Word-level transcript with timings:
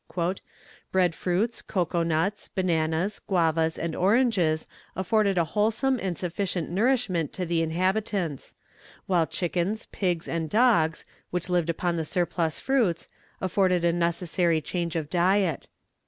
"Bread 0.91 1.13
fruits, 1.13 1.61
cocoa 1.61 2.01
nuts, 2.01 2.47
bananas, 2.47 3.19
guavas, 3.27 3.77
and 3.77 3.95
oranges 3.95 4.65
afforded 4.95 5.37
a 5.37 5.43
wholesome 5.43 5.99
and 6.01 6.17
sufficient 6.17 6.71
nourishment 6.71 7.31
to 7.33 7.45
the 7.45 7.61
inhabitants; 7.61 8.55
while 9.05 9.27
chickens, 9.27 9.85
pigs, 9.91 10.27
and 10.27 10.49
dogs, 10.49 11.05
which 11.29 11.49
lived 11.49 11.69
upon 11.69 11.97
the 11.97 12.03
surplus 12.05 12.57
fruits, 12.57 13.09
afforded 13.41 13.83
the 13.83 13.93
necessary 13.93 14.59
change 14.59 14.95
of 14.95 15.07
diet. 15.07 15.67